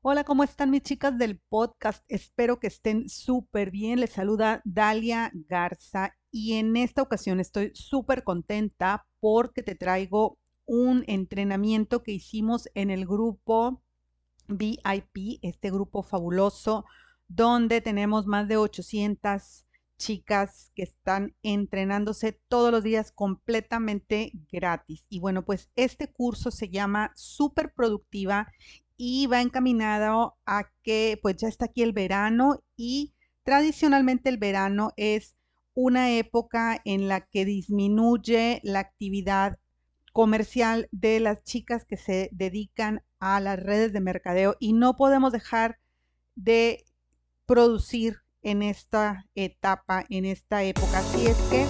[0.00, 2.04] Hola, ¿cómo están mis chicas del podcast?
[2.06, 3.98] Espero que estén súper bien.
[3.98, 11.02] Les saluda Dalia Garza y en esta ocasión estoy súper contenta porque te traigo un
[11.08, 13.82] entrenamiento que hicimos en el grupo
[14.46, 16.84] VIP, este grupo fabuloso,
[17.26, 19.66] donde tenemos más de 800
[19.98, 25.04] chicas que están entrenándose todos los días completamente gratis.
[25.08, 28.46] Y bueno, pues este curso se llama Súper Productiva
[28.98, 34.92] y va encaminado a que pues ya está aquí el verano y tradicionalmente el verano
[34.96, 35.36] es
[35.72, 39.58] una época en la que disminuye la actividad
[40.12, 45.32] comercial de las chicas que se dedican a las redes de mercadeo y no podemos
[45.32, 45.78] dejar
[46.34, 46.84] de
[47.46, 50.98] producir en esta etapa, en esta época.
[50.98, 51.66] Así es que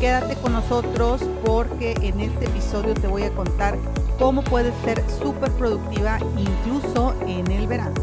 [0.00, 3.78] quédate con nosotros porque en este episodio te voy a contar
[4.18, 7.94] cómo puedes ser súper productiva incluso en el verano.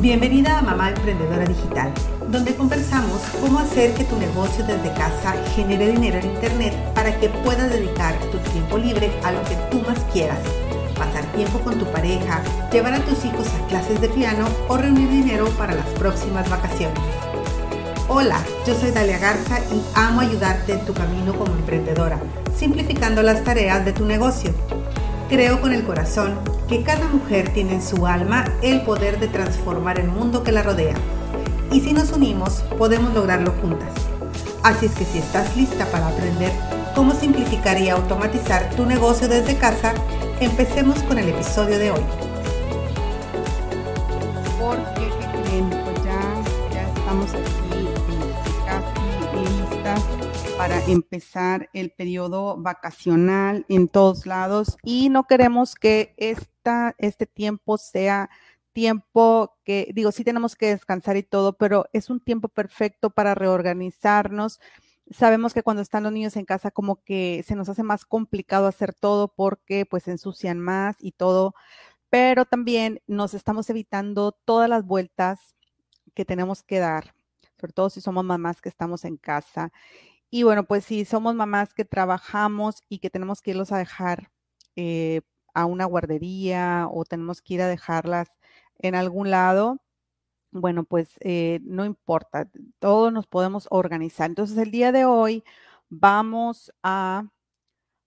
[0.00, 1.92] Bienvenida a Mamá Emprendedora Digital,
[2.28, 7.28] donde conversamos cómo hacer que tu negocio desde casa genere dinero en Internet para que
[7.28, 10.38] puedas dedicar tu tiempo libre a lo que tú más quieras.
[10.96, 15.08] Pasar tiempo con tu pareja, llevar a tus hijos a clases de piano o reunir
[15.08, 17.00] dinero para las próximas vacaciones.
[18.08, 22.18] Hola, yo soy Dalia Garza y amo ayudarte en tu camino como emprendedora,
[22.58, 24.50] simplificando las tareas de tu negocio.
[25.28, 30.00] Creo con el corazón que cada mujer tiene en su alma el poder de transformar
[30.00, 30.96] el mundo que la rodea.
[31.70, 33.92] Y si nos unimos, podemos lograrlo juntas.
[34.64, 36.50] Así es que si estás lista para aprender
[36.94, 39.94] cómo simplificar y automatizar tu negocio desde casa,
[40.40, 42.00] empecemos con el episodio de hoy.
[44.58, 45.08] Porque,
[46.04, 47.97] ya, estamos aquí
[50.58, 57.78] para empezar el periodo vacacional en todos lados y no queremos que esta, este tiempo
[57.78, 58.28] sea
[58.72, 63.36] tiempo que, digo, sí tenemos que descansar y todo, pero es un tiempo perfecto para
[63.36, 64.58] reorganizarnos.
[65.12, 68.66] Sabemos que cuando están los niños en casa como que se nos hace más complicado
[68.66, 71.54] hacer todo porque pues ensucian más y todo,
[72.10, 75.54] pero también nos estamos evitando todas las vueltas
[76.14, 77.14] que tenemos que dar,
[77.60, 79.70] sobre todo si somos mamás que estamos en casa.
[80.30, 84.30] Y bueno, pues si somos mamás que trabajamos y que tenemos que irlos a dejar
[84.76, 85.22] eh,
[85.54, 88.28] a una guardería o tenemos que ir a dejarlas
[88.78, 89.80] en algún lado,
[90.52, 92.50] bueno, pues eh, no importa,
[92.80, 94.30] todos nos podemos organizar.
[94.30, 95.44] Entonces, el día de hoy
[95.90, 97.28] vamos a,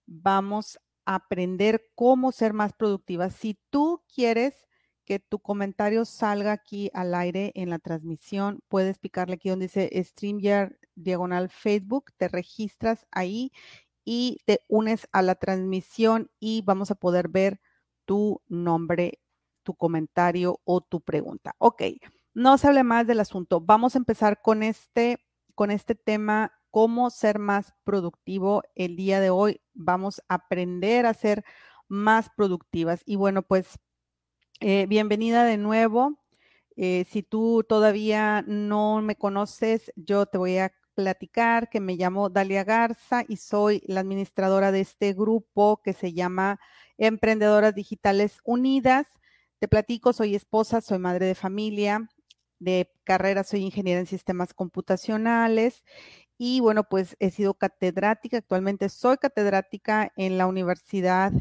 [0.08, 3.36] vamos a aprender cómo ser más productivas.
[3.36, 4.68] Si tú quieres
[5.06, 9.90] que tu comentario salga aquí al aire en la transmisión, puedes picarle aquí donde dice
[10.04, 13.52] StreamYard diagonal Facebook, te registras ahí
[14.04, 17.62] y te unes a la transmisión y vamos a poder ver
[18.06, 19.20] tu nombre,
[19.64, 21.56] tu comentario o tu pregunta.
[21.60, 21.84] Ok
[22.34, 23.62] no se hable más del asunto.
[23.62, 25.20] Vamos a empezar con este,
[25.56, 29.62] con este tema, cómo ser más productivo el día de hoy.
[29.74, 31.44] Vamos a aprender a ser
[31.88, 33.02] más productivas.
[33.06, 33.80] Y bueno, pues
[34.60, 36.20] eh, bienvenida de nuevo.
[36.78, 42.30] Eh, si tú todavía no me conoces, yo te voy a platicar que me llamo
[42.30, 46.60] Dalia Garza y soy la administradora de este grupo que se llama
[46.98, 49.08] Emprendedoras Digitales Unidas.
[49.60, 52.10] Te platico, soy esposa, soy madre de familia,
[52.60, 55.84] de carrera soy ingeniera en sistemas computacionales
[56.38, 61.32] y bueno, pues he sido catedrática, actualmente soy catedrática en la Universidad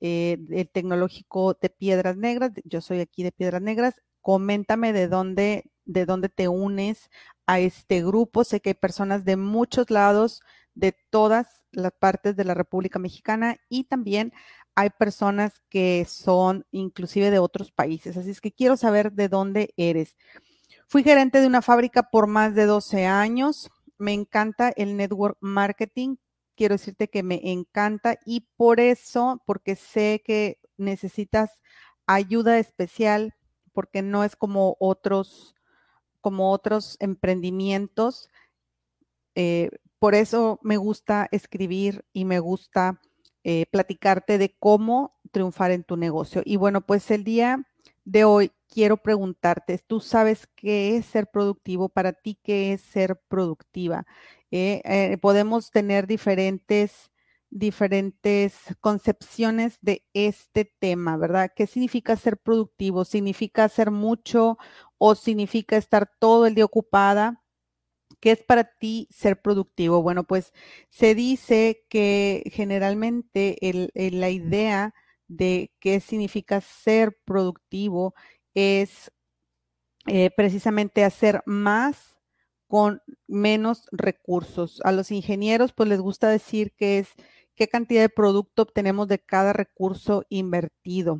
[0.00, 4.02] eh, del Tecnológico de Piedras Negras, yo soy aquí de Piedras Negras.
[4.20, 7.08] Coméntame de dónde, de dónde te unes
[7.48, 8.44] a este grupo.
[8.44, 10.42] Sé que hay personas de muchos lados,
[10.74, 14.32] de todas las partes de la República Mexicana y también
[14.76, 18.16] hay personas que son inclusive de otros países.
[18.16, 20.16] Así es que quiero saber de dónde eres.
[20.86, 23.70] Fui gerente de una fábrica por más de 12 años.
[23.96, 26.16] Me encanta el network marketing.
[26.54, 31.62] Quiero decirte que me encanta y por eso, porque sé que necesitas
[32.06, 33.34] ayuda especial,
[33.72, 35.54] porque no es como otros,
[36.20, 38.28] como otros emprendimientos.
[39.34, 43.00] Eh, por eso me gusta escribir y me gusta
[43.44, 46.42] eh, platicarte de cómo triunfar en tu negocio.
[46.44, 47.64] Y bueno, pues el día
[48.04, 51.88] de hoy quiero preguntarte, ¿tú sabes qué es ser productivo?
[51.88, 54.06] Para ti, ¿qué es ser productiva?
[54.50, 57.10] Eh, podemos tener diferentes,
[57.50, 61.50] diferentes concepciones de este tema, ¿verdad?
[61.54, 63.04] ¿Qué significa ser productivo?
[63.04, 64.58] ¿Significa hacer mucho
[64.98, 67.42] o significa estar todo el día ocupada?
[68.20, 70.02] ¿Qué es para ti ser productivo?
[70.02, 70.52] Bueno, pues
[70.90, 73.56] se dice que generalmente
[73.94, 74.94] la idea
[75.28, 78.14] de qué significa ser productivo
[78.54, 79.12] es
[80.06, 82.18] eh, precisamente hacer más
[82.66, 84.80] con menos recursos.
[84.84, 87.10] A los ingenieros pues les gusta decir que es
[87.54, 91.18] qué cantidad de producto obtenemos de cada recurso invertido.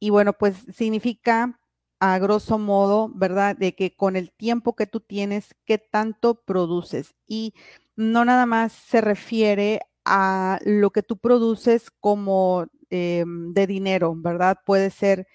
[0.00, 1.60] Y bueno, pues significa
[2.04, 3.56] a grosso modo, ¿verdad?
[3.56, 7.14] De que con el tiempo que tú tienes, qué tanto produces.
[7.26, 7.54] Y
[7.96, 14.58] no nada más se refiere a lo que tú produces como em, de dinero, ¿verdad?
[14.66, 15.26] Puede ser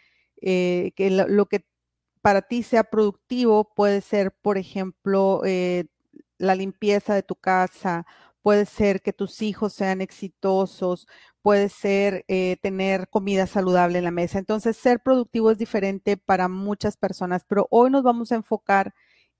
[0.44, 1.66] eh, que lo, que
[2.22, 5.86] para ti sea productivo, puede ser, por ejemplo, eh,
[6.38, 8.06] la limpieza de tu casa,
[8.42, 11.08] puede ser que tus hijos sean exitosos,
[11.42, 14.40] puede ser eh, tener comida saludable en la mesa.
[14.40, 18.94] Entonces, ser productivo es diferente para muchas personas, pero hoy nos vamos a enfocar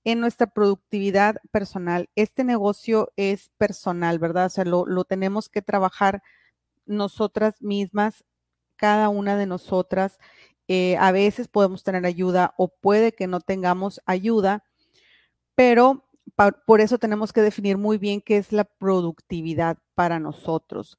[0.04, 2.08] en nuestra productividad personal.
[2.14, 4.46] Este negocio es personal, ¿verdad?
[4.46, 6.22] O sea, lo, tenemos que trabajar
[6.86, 8.24] nosotras mismas,
[8.76, 10.18] cada una de nosotras.
[10.68, 14.64] Eh, a veces podemos tener ayuda o puede que no tengamos ayuda,
[15.54, 16.04] pero
[16.66, 20.98] por eso tenemos que definir muy bien qué es la productividad para nosotros.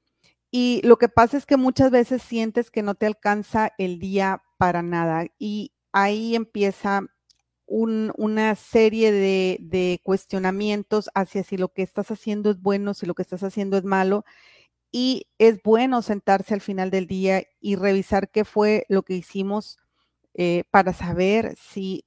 [0.51, 4.43] Y lo que pasa es que muchas veces sientes que no te alcanza el día
[4.57, 7.07] para nada y ahí empieza
[7.65, 13.21] una serie de, cuestionamientos hacia si lo que estás haciendo es bueno, si lo que
[13.21, 14.25] estás haciendo es malo.
[14.91, 19.77] Y es bueno sentarse al final del día y revisar qué fue lo que hicimos
[20.33, 22.05] eh, para saber si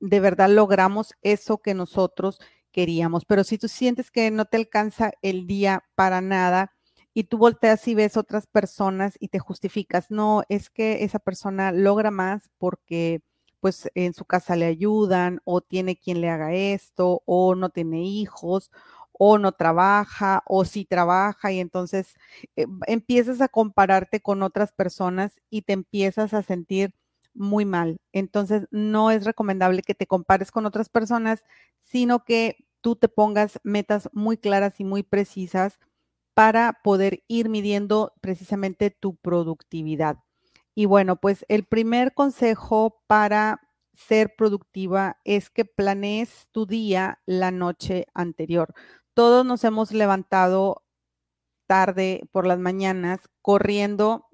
[0.00, 2.40] de verdad logramos eso que nosotros
[2.74, 3.24] queríamos.
[3.24, 6.72] Pero si tú sientes que no te alcanza el día para nada
[7.14, 11.70] y tú volteas y ves otras personas y te justificas, no, es que esa persona
[11.72, 13.22] logra más porque
[13.60, 18.02] pues en su casa le ayudan o tiene quien le haga esto o no tiene
[18.02, 18.70] hijos
[19.12, 22.14] o no trabaja o sí trabaja y entonces
[22.56, 26.94] eh, empiezas a compararte con otras personas y te empiezas a sentir
[27.34, 27.98] muy mal.
[28.12, 31.44] Entonces no es recomendable que te compares con otras personas,
[31.80, 35.78] sino que tú te pongas metas muy claras y muy precisas
[36.34, 40.18] para poder ir midiendo precisamente tu productividad.
[40.74, 43.60] Y bueno, pues el primer consejo para
[43.94, 48.74] ser productiva es que planees tu día la noche anterior.
[49.14, 50.82] Todos nos hemos levantado
[51.66, 54.26] tarde por las mañanas corriendo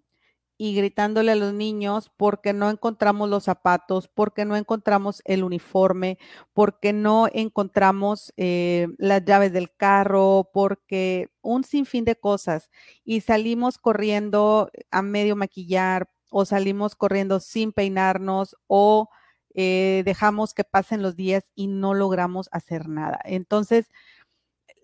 [0.62, 6.18] y gritándole a los niños porque no encontramos los zapatos, porque no encontramos el uniforme,
[6.52, 12.68] porque no encontramos eh, las llaves del carro, porque un sinfín de cosas.
[13.04, 19.08] Y salimos corriendo a medio maquillar, o salimos corriendo sin peinarnos o
[19.54, 23.18] eh, dejamos que pasen los días y no logramos hacer nada.
[23.24, 23.90] Entonces,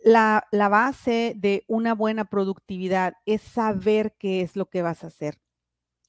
[0.03, 5.09] la, la, base de una buena productividad es saber qué es lo que vas a
[5.09, 5.39] hacer.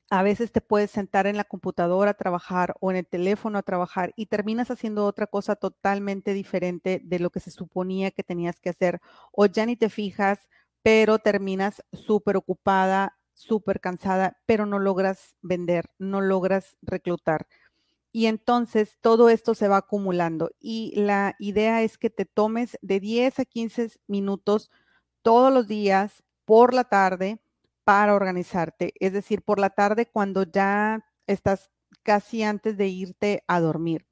[0.10, 3.64] A veces te puedes sentar en la computadora a trabajar o en el teléfono a
[3.64, 8.60] trabajar y terminas haciendo otra cosa totalmente diferente de lo que se suponía que tenías
[8.60, 9.02] que hacer
[9.34, 10.48] o ya ni te fijas,
[10.82, 17.48] pero terminas súper ocupada súper cansada, pero no logras vender, no logras reclutar.
[18.12, 23.00] Y entonces todo esto se va acumulando y la idea es que te tomes de
[23.00, 24.72] 10 a 15 minutos
[25.22, 27.40] todos los días por la tarde
[27.88, 28.94] para organizarte.
[29.00, 31.70] Es decir, por la tarde cuando ya estás
[32.04, 34.06] casi antes de irte a dormir.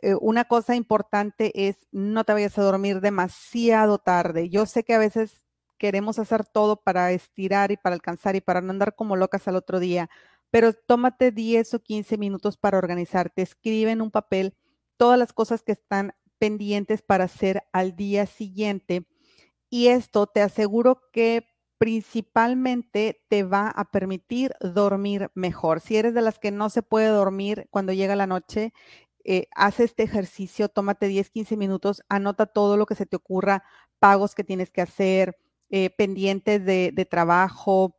[0.00, 4.48] Eh, una cosa importante es no te vayas a dormir demasiado tarde.
[4.48, 5.44] Yo sé que a veces
[5.76, 9.56] queremos hacer todo para estirar y para alcanzar y para no andar como locas al
[9.56, 10.08] otro día,
[10.52, 14.54] pero tómate 10 o 15 minutos para organizarte, escribe en un papel
[14.96, 19.04] todas las cosas que están pendientes para hacer al día siguiente
[19.68, 25.80] y esto te aseguro que principalmente te va a permitir dormir mejor.
[25.80, 28.74] Si eres de las que no se puede dormir cuando llega la noche,
[29.24, 33.64] eh, haz este ejercicio, tómate 10, 15 minutos, anota todo lo que se te ocurra,
[33.98, 35.38] pagos que tienes que hacer,
[35.70, 37.96] eh, pendientes de, de trabajo,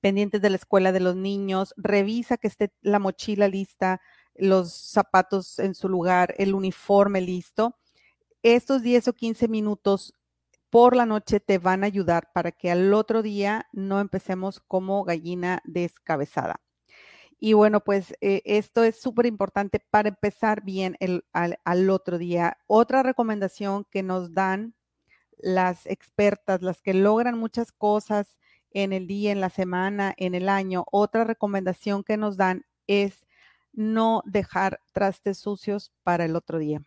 [0.00, 4.00] pendientes de la escuela de los niños, revisa que esté la mochila lista,
[4.36, 7.76] los zapatos en su lugar, el uniforme listo.
[8.44, 10.14] Estos 10 o 15 minutos
[10.70, 15.04] por la noche te van a ayudar para que al otro día no empecemos como
[15.04, 16.60] gallina descabezada.
[17.38, 22.18] Y bueno, pues eh, esto es súper importante para empezar bien el, al, al, otro
[22.18, 22.58] día.
[22.66, 24.74] Otra recomendación que nos dan
[25.38, 28.38] las expertas, las que logran muchas cosas
[28.72, 33.26] en el día, en la semana, en el año, otra recomendación que nos dan es
[33.72, 36.82] no dejar trastes sucios para el otro día.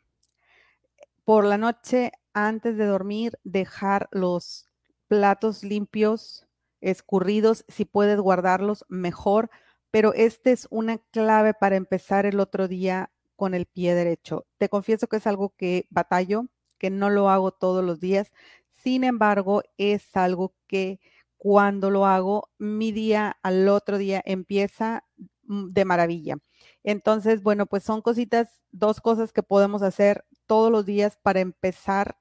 [1.25, 4.67] Por la noche, antes de dormir, dejar los
[5.07, 6.47] platos limpios
[6.81, 7.65] escurridos.
[7.67, 9.49] Si puedes guardarlos, mejor.
[9.91, 14.45] Pero esta es una clave para empezar el otro día con el pie derecho.
[14.57, 16.47] Te confieso que es algo que batallo,
[16.79, 18.31] que no lo hago todos los días.
[18.71, 20.99] Sin embargo, es algo que
[21.37, 25.05] cuando lo hago, mi día al otro día empieza
[25.43, 26.37] mm, de maravilla.
[26.83, 32.17] Entonces, bueno, pues son cositas, dos cosas que podemos hacer todos los días para empezar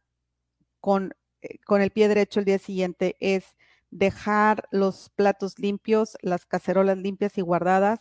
[0.82, 3.16] con, eh, con el pie derecho el día siguiente.
[3.20, 3.56] Es
[3.90, 8.00] dejar los platos limpios, las cacerolas limpias y guardadas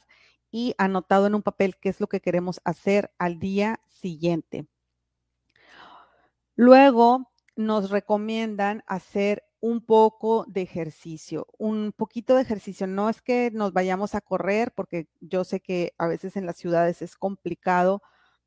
[0.52, 4.66] y anotado en un papel qué es lo que queremos hacer al día siguiente.
[6.56, 12.88] Luego nos recomiendan hacer un poco de ejercicio, un poquito de ejercicio.
[12.88, 16.58] No es que nos vayamos a correr, porque yo sé que a veces en las
[16.58, 18.02] ciudades es complicado,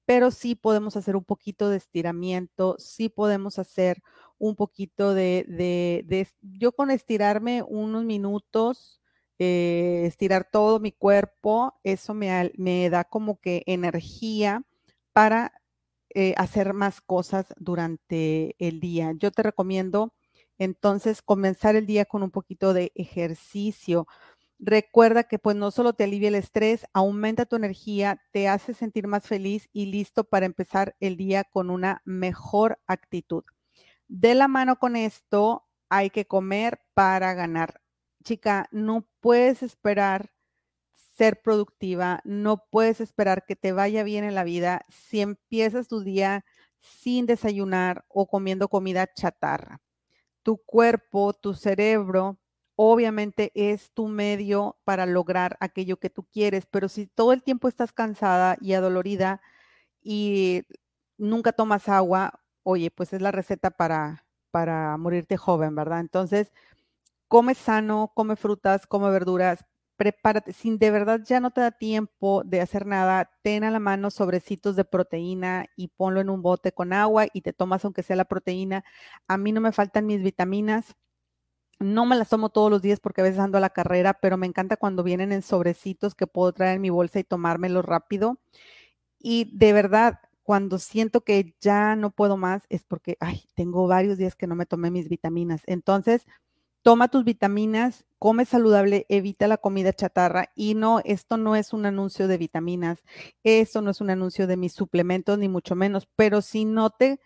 [0.07, 4.03] pero sí podemos hacer un poquito de estiramiento, sí podemos hacer
[4.39, 9.01] un poquito de, de, yo con estirarme unos minutos,
[9.39, 14.63] eh, estirar todo mi cuerpo, eso me, me da como que energía
[15.13, 15.53] para
[16.15, 19.13] eh, hacer más cosas durante el día.
[19.19, 20.13] Yo te recomiendo
[20.59, 24.07] entonces, comenzar el día con un poquito de ejercicio.
[24.59, 29.09] Recuerda que pues no solo te alivia el estrés, aumenta tu energía, te hace sentir
[29.09, 33.45] más feliz y listo para empezar el día con una mejor actitud.
[34.09, 37.81] De la mano con esto, hay que comer para ganar.
[38.25, 40.31] Chica, no puedes esperar
[41.17, 46.01] ser productiva, no puedes esperar que te vaya bien en la vida si empiezas tu
[46.03, 46.45] día
[46.81, 49.81] sin desayunar o comiendo comida chatarra
[50.45, 52.39] tu cuerpo, tu cerebro,
[52.77, 57.69] obviamente es tu medio para lograr aquello que tú quieres, pero si todo el tiempo
[57.69, 59.41] estás cansada y adolorida
[60.03, 60.65] y
[61.19, 66.01] nunca tomas agua, oye, pues es la receta para, para morirte joven, ¿verdad?
[66.01, 66.53] Entonces,
[67.29, 69.65] come sano, come frutas, come verduras,
[69.97, 73.81] prepárate, si de verdad ya no te da tiempo de hacer nada, ten a la
[73.81, 78.03] mano sobrecitos de proteína y ponlo en un bote con agua y te tomas aunque
[78.03, 78.85] sea la proteína.
[79.29, 80.97] A mí no me faltan mis vitaminas.
[81.81, 84.37] No me las tomo todos los días porque a veces ando a la carrera, pero
[84.37, 88.39] me encanta cuando vienen en sobrecitos que puedo traer en mi bolsa y tomármelo rápido.
[89.19, 94.19] Y de verdad, cuando siento que ya no puedo más, es porque, ay, tengo varios
[94.19, 95.63] días que no me tomé mis vitaminas.
[95.67, 96.27] Entonces,
[96.83, 101.87] toma tus vitaminas, come saludable, evita la comida chatarra y no, esto no es un
[101.87, 103.05] anuncio de vitaminas,
[103.45, 107.21] esto no es un anuncio de mis suplementos, ni mucho menos, pero si no te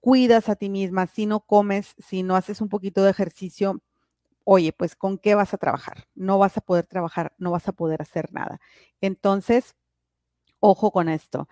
[0.00, 3.82] cuidas a ti misma, si no comes, si no haces un poquito de ejercicio,
[4.44, 6.06] oye, pues ¿con qué vas a trabajar?
[6.14, 8.60] No vas a poder trabajar, no vas a poder hacer nada.
[9.00, 9.76] Entonces,
[10.60, 11.48] ojo con esto.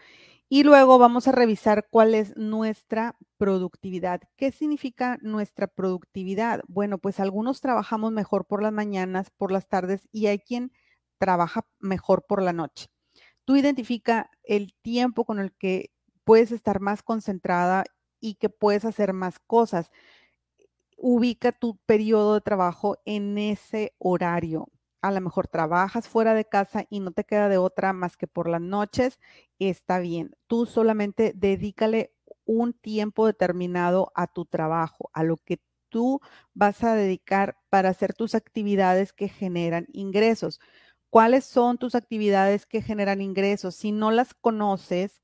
[0.52, 4.20] Y luego vamos a revisar cuál es nuestra productividad.
[4.36, 6.62] ¿Qué significa nuestra productividad?
[6.66, 10.72] Bueno, pues algunos trabajamos mejor por las mañanas, por las tardes y hay quien
[11.18, 12.88] trabaja mejor por la noche.
[13.44, 15.92] Tú identifica el tiempo con el que
[16.24, 17.84] puedes estar más concentrada
[18.18, 19.92] y que puedes hacer más cosas.
[20.96, 24.66] Ubica tu periodo de trabajo en ese horario
[25.02, 28.26] a lo mejor trabajas fuera de casa y no te queda de otra más que
[28.26, 29.18] por las noches,
[29.58, 30.36] está bien.
[30.46, 32.12] Tú solamente dedícale
[32.44, 36.20] un tiempo determinado a tu trabajo, a lo que tú
[36.54, 40.60] vas a dedicar para hacer tus actividades que generan ingresos.
[41.10, 43.74] ¿Cuáles son tus actividades que generan ingresos?
[43.74, 45.20] Si no las conoces,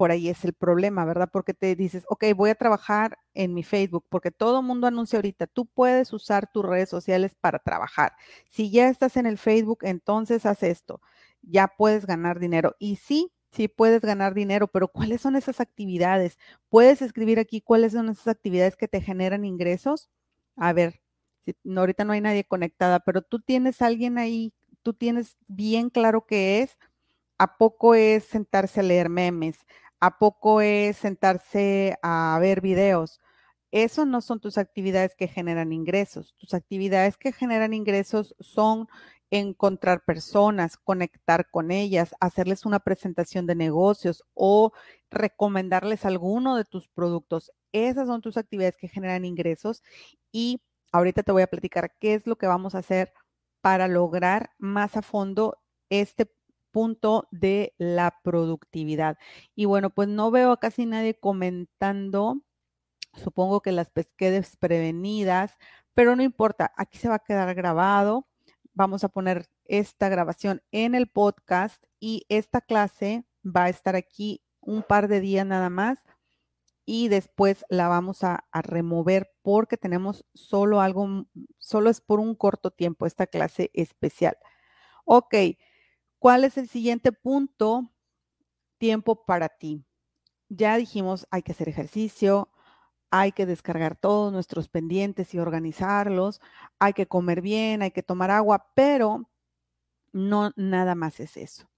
[0.00, 1.28] por ahí es el problema, ¿verdad?
[1.30, 5.46] Porque te dices, ok, voy a trabajar en mi Facebook, porque todo mundo anuncia ahorita,
[5.46, 8.14] tú puedes usar tus redes sociales para trabajar.
[8.48, 11.02] Si ya estás en el Facebook, entonces haz esto,
[11.42, 12.76] ya puedes ganar dinero.
[12.78, 16.38] Y sí, sí puedes ganar dinero, pero ¿cuáles son esas actividades?
[16.70, 20.08] ¿Puedes escribir aquí cuáles son esas actividades que te generan ingresos?
[20.56, 21.02] A ver,
[21.44, 26.24] si, ahorita no hay nadie conectada, pero tú tienes alguien ahí, tú tienes bien claro
[26.24, 26.78] qué es.
[27.38, 29.56] ¿A poco es sentarse a leer memes?
[30.00, 33.20] ¿A poco es sentarse a ver videos?
[33.70, 36.34] Eso no son tus actividades que generan ingresos.
[36.38, 38.88] Tus actividades que generan ingresos son
[39.30, 44.72] encontrar personas, conectar con ellas, hacerles una presentación de negocios o
[45.10, 47.52] recomendarles alguno de tus productos.
[47.72, 49.82] Esas son tus actividades que generan ingresos
[50.32, 53.12] y ahorita te voy a platicar qué es lo que vamos a hacer
[53.60, 55.58] para lograr más a fondo
[55.90, 56.26] este
[56.70, 59.18] punto de la productividad.
[59.54, 62.42] Y bueno, pues no veo a casi nadie comentando.
[63.14, 65.58] Supongo que las pesqué desprevenidas,
[65.94, 68.28] pero no importa, aquí se va a quedar grabado.
[68.74, 74.42] Vamos a poner esta grabación en el podcast y esta clase va a estar aquí
[74.60, 75.98] un par de días nada más
[76.84, 81.26] y después la vamos a, a, remover porque tenemos solo algo,
[81.58, 84.36] solo es por un corto tiempo esta clase especial.
[85.04, 85.34] Ok,
[86.20, 87.90] ¿cuál es el siguiente punto?
[88.78, 89.84] Tiempo para ti.
[90.48, 92.50] Ya dijimos, hay que hacer ejercicio,
[93.10, 96.40] hay que descargar todos nuestros pendientes y organizarlos,
[96.78, 99.30] hay que comer bien, hay que tomar agua, pero
[100.12, 101.68] no nada más es eso.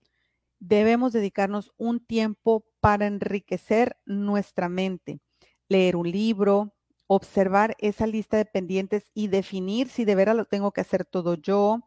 [0.61, 5.21] Debemos dedicarnos un tiempo para enriquecer nuestra mente,
[5.69, 6.75] leer un libro,
[7.09, 11.35] observar esa lista de pendientes y definir si de veras lo tengo que hacer todo
[11.35, 11.81] yo,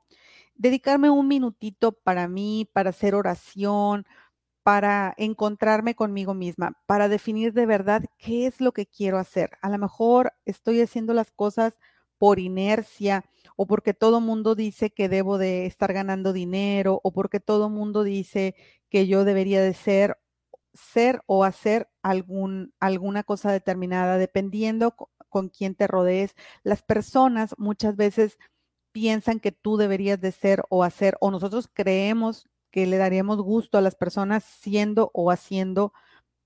[0.55, 4.05] dedicarme un minutito para mí, para hacer oración,
[4.63, 9.51] para encontrarme conmigo misma, para definir de verdad qué es lo que quiero hacer.
[9.61, 11.77] A lo mejor estoy haciendo las cosas
[12.17, 13.25] por inercia
[13.57, 18.03] o porque todo mundo dice que debo de estar ganando dinero o porque todo mundo
[18.03, 18.55] dice
[18.89, 20.17] que yo debería de ser
[20.73, 26.35] ser o hacer algún, alguna cosa determinada, dependiendo con, con quién te rodees.
[26.63, 28.37] Las personas muchas veces
[28.95, 33.77] piensan que tú deberías de ser o hacer, o nosotros creemos que le daríamos gusto
[33.77, 35.91] a las personas siendo o haciendo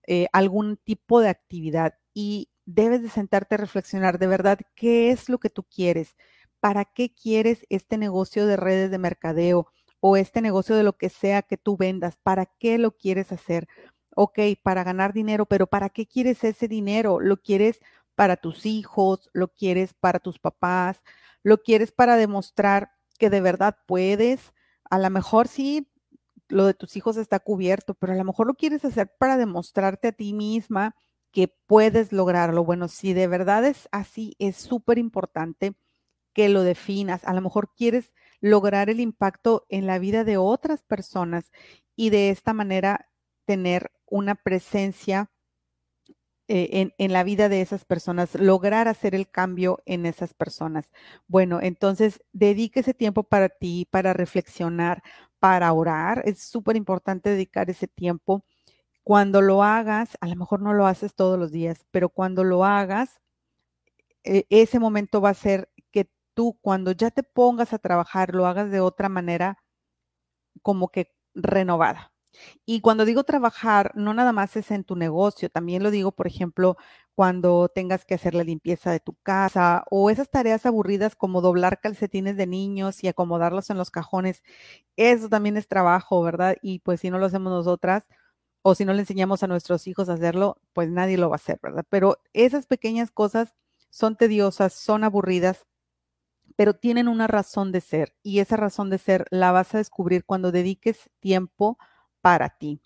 [0.08, 5.29] eh, algún tipo de actividad y debes de sentarte a reflexionar de verdad qué es
[5.29, 6.15] lo que tú quieres,
[6.60, 9.68] para qué quieres este negocio de redes de mercadeo
[10.00, 13.68] o este negocio de lo que sea que tú vendas, para qué lo quieres hacer.
[14.15, 17.20] Ok, para ganar dinero, pero ¿para qué quieres ese dinero?
[17.20, 17.79] ¿Lo quieres
[18.19, 19.29] para tus hijos?
[19.31, 21.01] ¿Lo quieres para tus papás?
[21.41, 24.53] ¿Lo quieres para demostrar que de verdad puedes?
[24.89, 25.89] A lo mejor sí
[26.49, 30.09] lo de tus hijos está cubierto, pero a lo mejor lo quieres hacer para demostrarte
[30.09, 30.97] a ti misma
[31.31, 32.65] que puedes lograrlo.
[32.65, 35.75] Bueno, si de verdad es así, es súper importante
[36.33, 37.23] que lo definas.
[37.23, 38.11] A lo mejor quieres
[38.41, 41.53] lograr el impacto en la vida de otras personas
[41.95, 43.09] y de esta manera
[43.45, 45.31] tener una presencia
[46.51, 50.91] eh, en, la vida de esas personas, lograr hacer el cambio en esas personas.
[51.27, 55.03] Bueno, entonces dedique ese tiempo para ti, para reflexionar,
[55.38, 56.24] para orar.
[56.25, 58.46] Es súper importante dedicar ese tiempo.
[59.03, 62.65] Cuando lo hagas, a lo mejor no lo haces todos los días, pero cuando lo
[62.65, 63.19] hagas,
[64.23, 68.47] e, ese momento va a ser que tú cuando ya te pongas a trabajar, lo
[68.47, 69.60] hagas de otra manera
[70.62, 72.12] como que renovada.
[72.65, 76.28] Y cuando digo trabajar, no nada más es en tu negocio, también lo digo, por
[76.28, 76.78] ejemplo,
[77.15, 81.80] cuando tengas que hacer la limpieza de tu casa o esas tareas aburridas como doblar
[81.82, 84.44] calcetines de niños y acomodarlos en los cajones.
[84.98, 86.56] Eso también es trabajo, ¿verdad?
[86.62, 88.08] Y pues si no lo hacemos nosotras
[88.63, 91.38] o si no le enseñamos a nuestros hijos a hacerlo, pues nadie lo va a
[91.38, 91.86] hacer, ¿verdad?
[91.89, 93.54] Pero esas pequeñas cosas
[93.89, 95.65] son tediosas, son aburridas,
[96.56, 100.26] pero tienen una razón de ser y esa razón de ser la vas a descubrir
[100.26, 101.78] cuando dediques tiempo
[102.21, 102.82] para ti.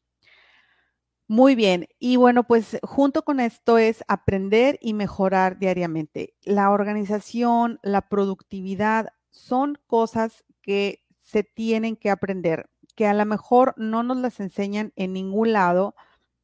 [1.29, 6.33] Muy bien, y bueno, pues junto con esto es aprender y mejorar diariamente.
[6.43, 13.73] La organización, la productividad son cosas que se tienen que aprender, que a lo mejor
[13.77, 15.95] no nos las enseñan en ningún lado,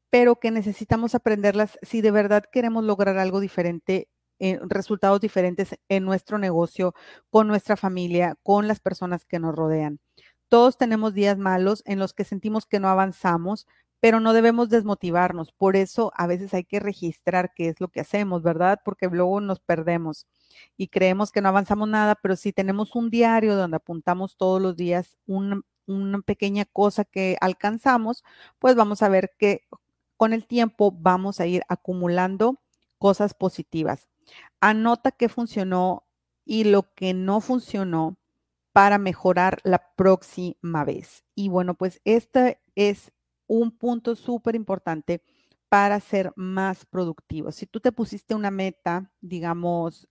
[0.09, 6.05] pero que necesitamos aprenderlas si de verdad queremos lograr algo diferente, eh, resultados diferentes en
[6.05, 6.93] nuestro negocio,
[7.29, 9.99] con nuestra familia, con las personas que nos rodean.
[10.49, 13.67] Todos tenemos días malos en los que sentimos que no avanzamos,
[13.99, 15.51] pero no debemos desmotivarnos.
[15.51, 18.81] Por eso a veces hay que registrar qué es lo que hacemos, ¿verdad?
[18.83, 20.27] Porque luego nos perdemos
[20.77, 24.75] y creemos que no avanzamos nada, pero si tenemos un diario donde apuntamos todos los
[24.75, 25.61] días una,
[26.25, 28.23] pequeña cosa que alcanzamos,
[28.59, 29.67] pues vamos a ver que
[30.17, 32.59] con el tiempo vamos a ir acumulando
[32.97, 34.07] cosas positivas.
[34.61, 36.05] Anota qué funcionó
[36.45, 38.18] y lo que no funcionó
[38.79, 41.25] para mejorar la próxima vez.
[41.35, 43.11] Y bueno, pues este es
[43.45, 45.21] un punto súper importante
[45.67, 47.51] para ser más productivo.
[47.51, 50.07] Si tú te pusiste una meta, digamos,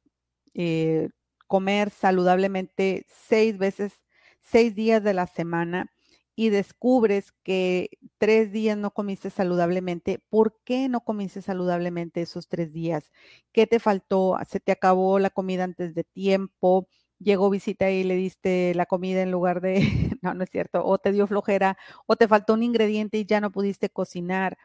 [0.53, 1.09] eh,
[1.47, 4.05] comer saludablemente seis veces,
[4.39, 5.91] seis días de la semana
[6.37, 12.75] y descubres que tres días no comiste saludablemente, ¿por qué no comiste saludablemente esos tres
[12.75, 13.11] días?
[13.53, 14.37] ¿Qué te faltó?
[14.47, 16.87] ¿Se te acabó la comida antes de tiempo?
[17.19, 19.81] Llegó visita y le diste la comida en lugar de,
[20.23, 21.77] no, no es cierto, o te dio flojera,
[22.07, 24.57] o te faltó un ingrediente y ya no pudiste cocinar.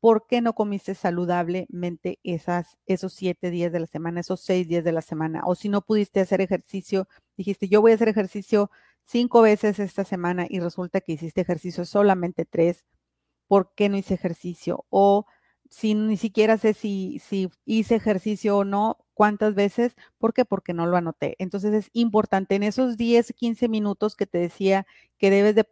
[0.00, 4.84] ¿Por qué no comiste saludablemente esas, esos siete días de la semana, esos seis días
[4.84, 5.42] de la semana?
[5.44, 8.70] O si no pudiste hacer ejercicio, dijiste, yo voy a hacer ejercicio
[9.04, 12.84] cinco veces esta semana y resulta que hiciste ejercicio solamente tres.
[13.48, 14.86] ¿Por qué no hice ejercicio?
[14.90, 15.26] O
[15.70, 20.44] si ni siquiera sé si, si hice ejercicio o no, cuántas veces, ¿por qué?
[20.44, 21.36] Porque no lo anoté.
[21.38, 24.86] Entonces es importante en esos 10, 15 minutos que te decía
[25.18, 25.66] que debes de,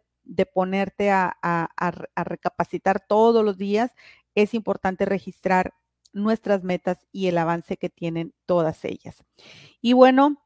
[0.45, 3.91] ponerte a, a, recapacitar todos los días,
[4.35, 5.73] es importante registrar
[6.11, 9.23] nuestras metas y el avance que tienen todas ellas.
[9.81, 10.43] Y bueno,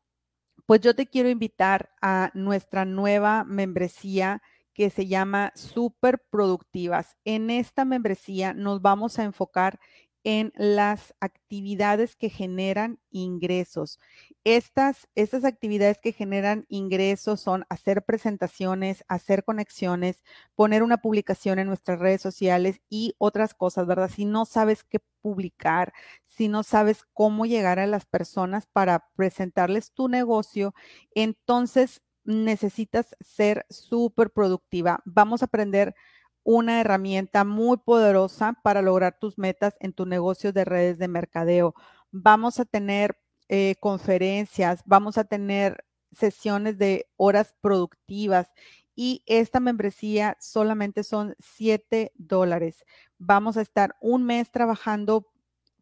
[0.66, 4.42] pues yo te quiero invitar a nuestra nueva membresía
[4.74, 7.18] que se llama Super Productivas.
[7.26, 9.80] En esta membresía nos vamos a enfocar
[10.24, 14.00] en las actividades que generan ingresos.
[14.44, 20.24] Estas, estas actividades que generan ingresos son hacer presentaciones, hacer conexiones,
[20.56, 24.12] poner una publicación en nuestras redes sociales y otras cosas, ¿verdad?
[24.14, 25.94] Si no sabes qué publicar,
[26.26, 30.74] si no sabes cómo llegar a las personas para presentarles tu negocio,
[31.16, 35.02] entonces necesitas ser súper productiva.
[35.06, 35.96] Vamos a aprender
[36.44, 41.76] una herramienta muy poderosa para lograr tus metas en tu negocio de redes de mercadeo.
[42.12, 43.18] Vamos a tener
[43.50, 48.48] eh, conferencias, vamos a tener sesiones de horas productivas
[48.96, 52.86] y esta membresía solamente son 7 dólares.
[53.18, 55.28] Vamos a estar un mes trabajando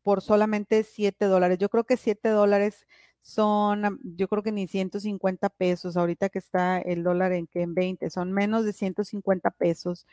[0.03, 1.57] por solamente 7 dólares.
[1.57, 2.85] Yo creo que 7 dólares
[3.21, 8.09] son, yo creo que ni 150 pesos, ahorita que está el dólar en en 20,
[8.09, 10.05] son menos de 150 pesos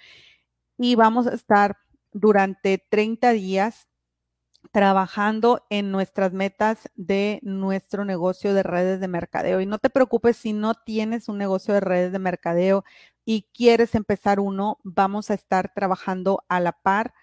[0.79, 1.77] y vamos a estar
[2.13, 3.89] durante 30 días
[4.73, 9.61] trabajando en nuestras metas de nuestro negocio de redes de mercadeo.
[9.61, 12.85] Y no te preocupes si no tienes un negocio de redes de mercadeo
[13.25, 17.15] y quieres empezar uno, vamos a estar trabajando a la par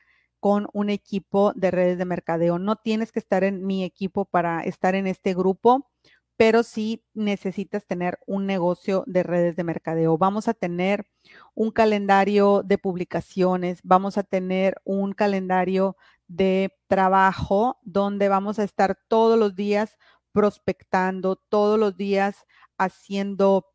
[0.44, 2.60] con un equipo de redes de mercadeo.
[2.60, 5.90] No tienes que estar en mi equipo para estar en este grupo
[6.36, 10.18] pero sí necesitas tener un negocio de redes de mercadeo.
[10.18, 11.08] Vamos a tener
[11.54, 15.96] un calendario de publicaciones, vamos a tener un calendario
[16.28, 19.98] de trabajo donde vamos a estar todos los días
[20.34, 22.36] prospectando, todos los días
[22.78, 23.68] haciendo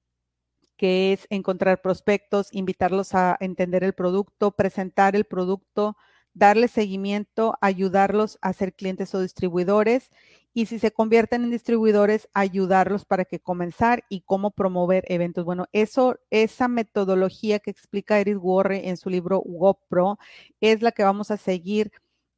[0.78, 5.98] que es encontrar prospectos, invitarlos a entender el producto, presentar el producto,
[6.34, 10.12] darle seguimiento, ayudarlos a ser clientes o distribuidores
[10.58, 15.46] y si se convierten en distribuidores, ayudarlos para que comenzar y cómo promover eventos.
[15.46, 20.18] Bueno, eso, esa metodología que explica Eric Warre en su libro GoPro
[20.60, 21.92] es la que vamos a seguir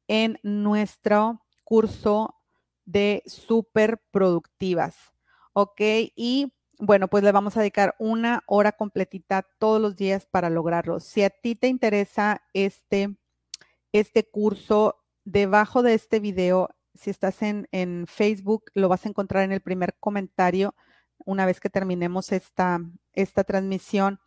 [0.06, 2.34] en nuestro curso
[2.84, 4.96] de super productivas.
[5.54, 5.80] ¿Ok?
[6.14, 11.00] Y bueno, pues le vamos a dedicar una hora completita todos los días para lograrlo.
[11.00, 13.16] Si a ti te interesa este,
[13.92, 16.68] este curso, debajo de este video,
[17.00, 20.74] si estás en, en Facebook, lo vas a encontrar en el primer comentario
[21.24, 22.80] una vez que terminemos esta,
[23.12, 24.20] esta transmisión.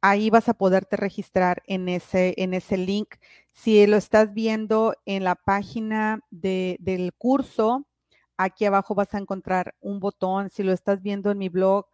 [0.00, 3.14] Ahí vas a poderte registrar en ese, en ese link.
[3.50, 7.86] Si lo estás viendo en la página de, del curso,
[8.36, 10.50] aquí abajo vas a encontrar un botón.
[10.50, 11.86] Si lo estás viendo en mi blog,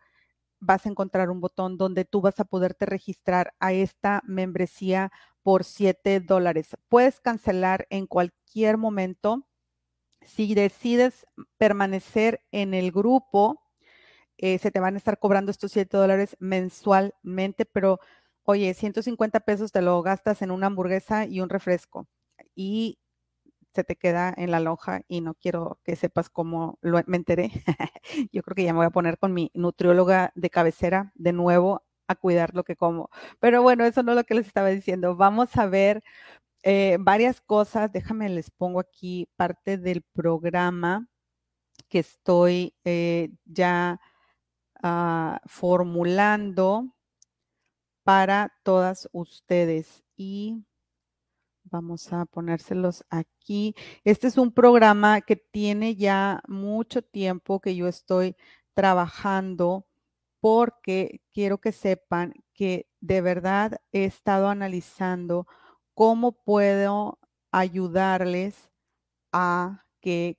[0.60, 5.64] vas a encontrar un botón donde tú vas a poderte registrar a esta membresía por
[5.64, 6.76] 7 dólares.
[6.88, 9.46] Puedes cancelar en cualquier momento.
[10.24, 11.26] Si decides
[11.58, 13.62] permanecer en el grupo,
[14.38, 18.00] eh, se te van a estar cobrando estos 7 dólares mensualmente, pero
[18.44, 22.08] oye, 150 pesos te lo gastas en una hamburguesa y un refresco.
[22.54, 22.98] Y
[23.74, 27.50] se te queda en la lonja y no quiero que sepas cómo lo, me enteré.
[28.32, 31.84] Yo creo que ya me voy a poner con mi nutrióloga de cabecera de nuevo
[32.06, 33.10] a cuidar lo que como.
[33.40, 35.16] Pero bueno, eso no es lo que les estaba diciendo.
[35.16, 36.02] Vamos a ver
[36.64, 37.92] eh, varias cosas.
[37.92, 41.06] Déjame, les pongo aquí parte del programa
[41.88, 44.00] que estoy eh, ya
[44.82, 46.88] ah, formulando
[48.02, 50.04] para todas ustedes.
[50.16, 50.64] Y
[51.64, 53.74] vamos a ponérselos aquí.
[54.04, 58.36] Este es un programa que tiene ya mucho tiempo que yo estoy
[58.72, 59.86] trabajando
[60.40, 65.46] porque quiero que sepan que de verdad he estado analizando
[65.94, 67.18] cómo puedo
[67.52, 68.70] ayudarles
[69.32, 70.38] a que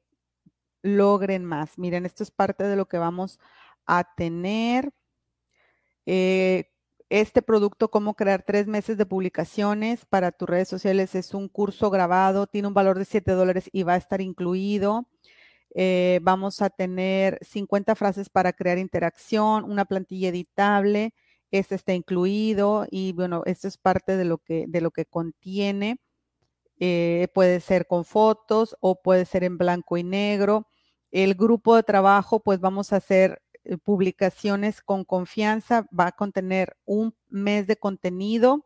[0.84, 1.78] logren más.
[1.78, 3.40] Miren, esto es parte de lo que vamos
[3.86, 4.92] a tener.
[6.06, 6.72] Eh,
[7.10, 11.90] este producto, cómo crear tres meses de publicaciones para tus redes sociales, es un curso
[11.90, 15.08] grabado, tiene un valor de 7 dólares y va a estar incluido.
[15.76, 21.14] Eh, vamos a tener 50 frases para crear interacción, una plantilla editable.
[21.52, 26.00] Este está incluido y bueno, esto es parte de lo que, de lo que contiene.
[26.80, 30.68] Eh, puede ser con fotos o puede ser en blanco y negro.
[31.12, 35.88] El grupo de trabajo, pues vamos a hacer eh, publicaciones con confianza.
[35.98, 38.66] Va a contener un mes de contenido.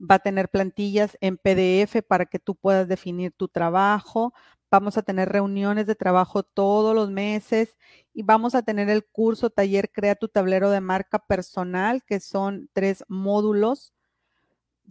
[0.00, 4.34] Va a tener plantillas en PDF para que tú puedas definir tu trabajo.
[4.74, 7.76] Vamos a tener reuniones de trabajo todos los meses
[8.12, 12.68] y vamos a tener el curso taller Crea tu tablero de marca personal, que son
[12.72, 13.94] tres módulos.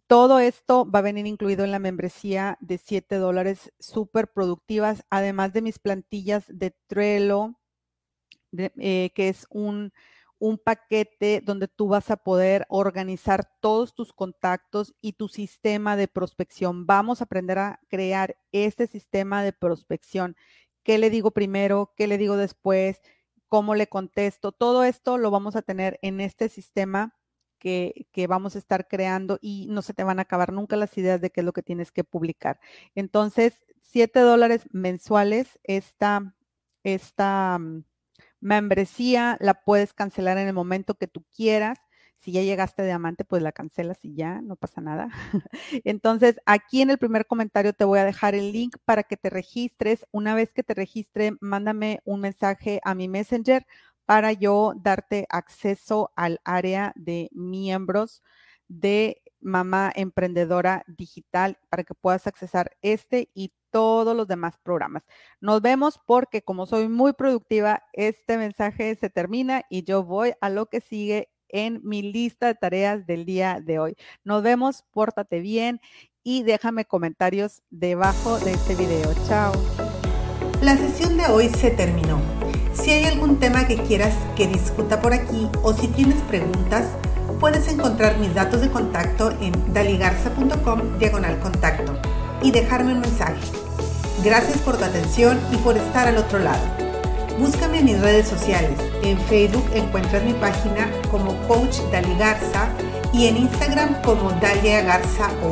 [0.07, 5.51] Todo esto va a venir incluido en la membresía de 7 dólares súper productivas, además
[5.51, 7.59] de mis plantillas de Trello,
[8.53, 9.91] eh, que es un
[10.39, 16.07] un paquete donde tú vas a poder organizar todos tus contactos y tu sistema de
[16.07, 16.85] prospección.
[16.85, 20.35] Vamos a aprender a crear este sistema de prospección.
[20.83, 21.93] ¿Qué le digo primero?
[21.95, 23.01] ¿Qué le digo después?
[23.47, 24.51] ¿Cómo le contesto?
[24.51, 27.15] Todo esto lo vamos a tener en este sistema
[27.63, 31.21] que, vamos a estar creando y no se te van a acabar nunca las ideas
[31.21, 32.59] de qué es lo que tienes que publicar.
[32.95, 36.35] Entonces, 7 dólares mensuales esta,
[36.83, 37.85] esta mm,
[38.43, 41.79] Membresía la puedes cancelar en el momento que tú quieras.
[42.17, 45.07] Si ya llegaste a diamante, pues la cancelas y ya, no pasa nada.
[45.85, 49.29] Entonces, aquí en el primer comentario te voy a dejar el link para que te
[49.29, 50.05] registres.
[50.11, 53.65] Una vez que te registre, mándame un mensaje a mi Messenger
[54.05, 58.23] para yo darte acceso al área de miembros
[58.67, 65.03] de Mamá Emprendedora Digital para que puedas accesar este y todos los demás programas.
[65.41, 70.49] Nos vemos porque como soy muy productiva, este mensaje se termina y yo voy a
[70.49, 73.95] lo que sigue en mi lista de tareas del día de hoy.
[74.23, 75.81] Nos vemos, pórtate bien
[76.23, 79.11] y déjame comentarios debajo de este video.
[79.27, 79.51] Chao.
[80.61, 82.21] La sesión de hoy se terminó.
[82.73, 86.91] Si hay algún tema que quieras que discuta por aquí o si tienes preguntas,
[87.39, 91.99] puedes encontrar mis datos de contacto en daligarza.com diagonal contacto
[92.43, 93.62] y dejarme un mensaje.
[94.23, 96.63] Gracias por tu atención y por estar al otro lado.
[97.39, 98.79] Búscame en mis redes sociales.
[99.03, 102.69] En Facebook encuentras mi página como Coach Dali Garza
[103.11, 105.51] y en Instagram como Dalia Garza O.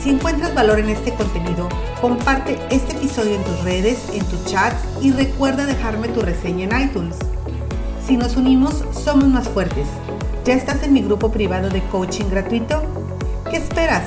[0.00, 1.68] Si encuentras valor en este contenido,
[2.00, 6.90] comparte este episodio en tus redes, en tus chats y recuerda dejarme tu reseña en
[6.90, 7.16] iTunes.
[8.06, 9.88] Si nos unimos, somos más fuertes.
[10.44, 12.82] ¿Ya estás en mi grupo privado de coaching gratuito?
[13.50, 14.04] ¿Qué esperas?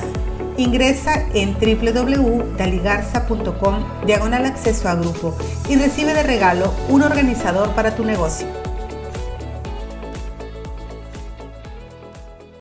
[0.56, 5.36] Ingresa en www.daligarza.com diagonal acceso a grupo
[5.68, 8.63] y recibe de regalo un organizador para tu negocio.